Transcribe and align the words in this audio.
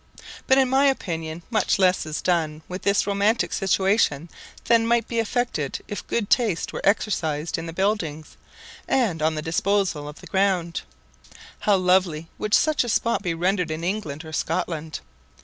But, 0.47 0.57
in 0.57 0.67
my 0.67 0.85
opinion, 0.87 1.43
much 1.51 1.77
less 1.77 2.07
is 2.07 2.23
done 2.23 2.63
with 2.67 2.81
this 2.81 3.05
romantic 3.05 3.53
situation 3.53 4.29
than 4.63 4.87
might 4.87 5.07
be 5.07 5.19
effected 5.19 5.79
if 5.87 6.07
good 6.07 6.27
taste 6.27 6.73
were 6.73 6.81
exercised 6.83 7.55
in 7.55 7.67
the 7.67 7.71
buildings, 7.71 8.35
and 8.87 9.21
on 9.21 9.35
the 9.35 9.43
disposal 9.43 10.07
of 10.07 10.19
the 10.19 10.25
ground. 10.25 10.81
How 11.59 11.77
lovely 11.77 12.29
would 12.39 12.55
such 12.55 12.83
a 12.83 12.89
spot 12.89 13.21
be 13.21 13.35
rendered 13.35 13.69
in 13.69 13.83
England 13.83 14.25
or 14.25 14.33
Scotland. 14.33 15.01